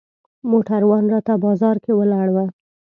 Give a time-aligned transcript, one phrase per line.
[0.51, 2.37] موټروان راته بازار کې ولاړ و.